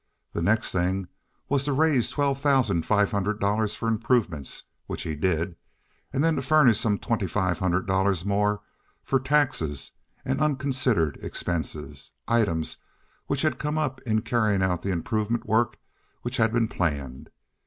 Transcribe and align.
The 0.33 0.41
next 0.41 0.71
thing 0.71 1.09
was 1.47 1.63
to 1.65 1.73
raise 1.73 2.09
twelve 2.09 2.39
thousand 2.41 2.87
five 2.87 3.11
hundred 3.11 3.39
dollars 3.39 3.75
for 3.75 3.87
improvements, 3.87 4.63
which 4.87 5.03
he 5.03 5.13
did, 5.13 5.55
and 6.11 6.23
then 6.23 6.35
to 6.37 6.41
furnish 6.41 6.79
some 6.79 6.97
twenty 6.97 7.27
five 7.27 7.59
hundred 7.59 7.85
dollars 7.85 8.25
more 8.25 8.63
for 9.03 9.19
taxes 9.19 9.91
and 10.25 10.41
unconsidered 10.41 11.19
expenses, 11.21 12.13
items 12.27 12.77
which 13.27 13.43
had 13.43 13.59
come 13.59 13.77
up 13.77 14.01
in 14.01 14.23
carrying 14.23 14.63
out 14.63 14.81
the 14.81 14.89
improvement 14.89 15.45
work 15.45 15.77
which 16.23 16.37
had 16.37 16.51
been 16.51 16.67
planned. 16.67 17.29